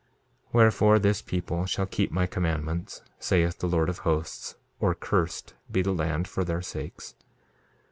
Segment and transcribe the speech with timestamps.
[0.47, 5.53] 2:29 Wherefore, this people shall keep my commandments, saith the Lord of Hosts, or cursed
[5.71, 7.13] be the land for their sakes.